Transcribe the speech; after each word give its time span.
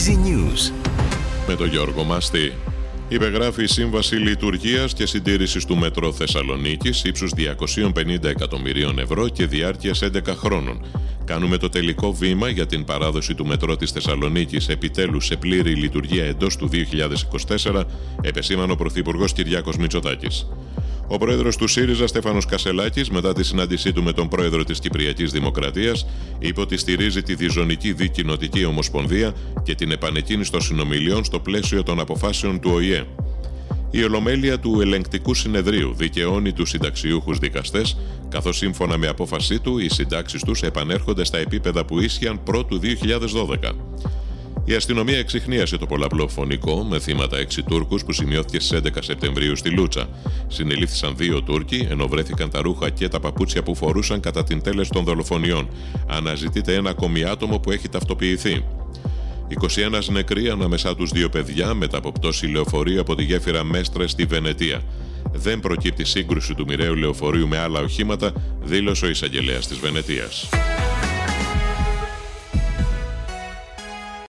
Easy 0.00 0.16
News. 0.16 0.72
Με 1.46 1.56
τον 1.56 1.68
Γιώργο 1.68 2.04
Μαστή. 2.04 2.52
Υπεγράφει 3.08 3.62
η 3.62 3.66
Σύμβαση 3.66 4.14
Λειτουργίας 4.14 4.92
και 4.92 5.06
Συντήρησης 5.06 5.64
του 5.64 5.76
Μετρό 5.76 6.12
Θεσσαλονίκης 6.12 7.04
ύψους 7.04 7.32
250 7.34 8.28
εκατομμυρίων 8.28 8.98
ευρώ 8.98 9.28
και 9.28 9.46
διάρκειας 9.46 10.02
11 10.02 10.34
χρόνων. 10.34 10.84
Κάνουμε 11.24 11.56
το 11.56 11.68
τελικό 11.68 12.12
βήμα 12.12 12.48
για 12.48 12.66
την 12.66 12.84
παράδοση 12.84 13.34
του 13.34 13.46
μετρό 13.46 13.76
της 13.76 13.90
Θεσσαλονίκης 13.90 14.68
επιτέλους 14.68 15.26
σε 15.26 15.36
πλήρη 15.36 15.74
λειτουργία 15.74 16.24
εντός 16.24 16.56
του 16.56 16.68
2024, 16.68 17.84
επεσήμανε 18.22 18.72
ο 18.72 18.76
Πρωθυπουργός 18.76 19.32
Κυριάκος 19.32 19.76
Μητσοτάκης. 19.76 20.46
Ο 21.12 21.18
πρόεδρος 21.18 21.56
του 21.56 21.66
ΣΥΡΙΖΑ, 21.66 22.06
Στέφανος 22.06 22.46
Κασελάκης, 22.46 23.10
μετά 23.10 23.32
τη 23.32 23.44
συνάντησή 23.44 23.92
του 23.92 24.02
με 24.02 24.12
τον 24.12 24.28
πρόεδρο 24.28 24.64
της 24.64 24.78
Κυπριακής 24.78 25.30
Δημοκρατίας, 25.30 26.06
είπε 26.38 26.60
ότι 26.60 26.76
στηρίζει 26.76 27.22
τη 27.22 27.34
διζωνική 27.34 27.92
δικοινοτική 27.92 28.64
ομοσπονδία 28.64 29.32
και 29.62 29.74
την 29.74 29.90
επανεκκίνηση 29.90 30.50
των 30.50 30.60
συνομιλιών 30.60 31.24
στο 31.24 31.40
πλαίσιο 31.40 31.82
των 31.82 32.00
αποφάσεων 32.00 32.60
του 32.60 32.70
ΟΗΕ. 32.74 33.04
Η 33.90 34.04
Ολομέλεια 34.04 34.58
του 34.58 34.80
Ελεγκτικού 34.80 35.34
Συνεδρίου 35.34 35.94
δικαιώνει 35.94 36.52
τους 36.52 36.68
συνταξιούχους 36.68 37.38
δικαστές, 37.38 37.96
καθώς 38.28 38.56
σύμφωνα 38.56 38.98
με 38.98 39.06
απόφασή 39.06 39.60
του 39.60 39.78
οι 39.78 39.88
συντάξεις 39.88 40.42
τους 40.42 40.62
επανέρχονται 40.62 41.24
στα 41.24 41.38
επίπεδα 41.38 41.84
που 41.84 42.00
ίσχυαν 42.00 42.42
πρώτου 42.42 42.78
2012. 42.78 43.74
Η 44.70 44.74
αστυνομία 44.74 45.18
εξηχνίασε 45.18 45.76
το 45.76 45.86
πολλαπλό 45.86 46.28
φωνικό 46.28 46.82
με 46.82 46.98
θύματα 46.98 47.38
έξι 47.38 47.62
Τούρκους 47.62 48.04
που 48.04 48.12
σημειώθηκε 48.12 48.60
στις 48.60 48.80
11 48.84 48.88
Σεπτεμβρίου 49.00 49.56
στη 49.56 49.70
Λούτσα. 49.70 50.08
Συνελήφθησαν 50.46 51.16
δύο 51.16 51.42
Τούρκοι, 51.42 51.86
ενώ 51.90 52.06
βρέθηκαν 52.06 52.50
τα 52.50 52.60
ρούχα 52.60 52.90
και 52.90 53.08
τα 53.08 53.20
παπούτσια 53.20 53.62
που 53.62 53.74
φορούσαν 53.74 54.20
κατά 54.20 54.44
την 54.44 54.62
τέλεση 54.62 54.90
των 54.90 55.04
δολοφονιών. 55.04 55.68
Αναζητείται 56.06 56.74
ένα 56.74 56.90
ακόμη 56.90 57.24
άτομο 57.24 57.58
που 57.58 57.70
έχει 57.70 57.88
ταυτοποιηθεί. 57.88 58.64
21 59.98 60.04
νεκροί 60.10 60.48
ανάμεσά 60.48 60.96
τους 60.96 61.10
δύο 61.10 61.28
παιδιά 61.28 61.74
μετά 61.74 61.98
από 61.98 62.12
πτώση 62.12 62.46
λεωφορείου 62.46 63.00
από 63.00 63.14
τη 63.14 63.22
γέφυρα 63.22 63.64
Μέστρε 63.64 64.06
στη 64.06 64.24
Βενετία. 64.24 64.82
Δεν 65.32 65.60
προκύπτει 65.60 66.04
σύγκρουση 66.04 66.54
του 66.54 66.64
μοιραίου 66.68 66.94
λεωφορείου 66.94 67.48
με 67.48 67.58
άλλα 67.58 67.80
οχήματα, 67.80 68.32
δήλωσε 68.62 69.06
ο 69.06 69.08
εισαγγελέας 69.08 69.66
της 69.66 69.78
Βενετίας. 69.78 70.48